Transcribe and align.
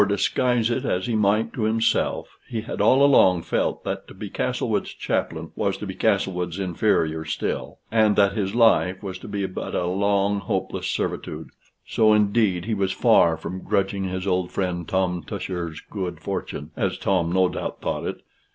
For, 0.01 0.07
disguise 0.07 0.71
it 0.71 0.83
as 0.83 1.05
he 1.05 1.13
might 1.13 1.53
to 1.53 1.61
himself, 1.65 2.39
he 2.49 2.61
had 2.61 2.81
all 2.81 3.05
along 3.05 3.43
felt 3.43 3.83
that 3.83 4.07
to 4.07 4.15
be 4.15 4.31
Castlewood's 4.31 4.91
chaplain 4.95 5.51
was 5.55 5.77
to 5.77 5.85
be 5.85 5.93
Castlewood's 5.93 6.57
inferior 6.57 7.23
still, 7.23 7.77
and 7.91 8.15
that 8.15 8.33
his 8.33 8.55
life 8.55 9.03
was 9.03 9.19
but 9.19 9.21
to 9.21 9.27
be 9.27 9.43
a 9.43 9.85
long, 9.85 10.39
hopeless 10.39 10.87
servitude. 10.87 11.51
So, 11.85 12.13
indeed, 12.13 12.65
he 12.65 12.73
was 12.73 12.91
far 12.93 13.37
from 13.37 13.61
grudging 13.63 14.05
his 14.05 14.25
old 14.25 14.49
friend 14.51 14.87
Tom 14.87 15.21
Tusher's 15.21 15.79
good 15.91 16.19
fortune 16.19 16.71
(as 16.75 16.97
Tom, 16.97 17.31
no 17.31 17.47
doubt, 17.47 17.79
thought 17.79 18.07
it). 18.07 18.21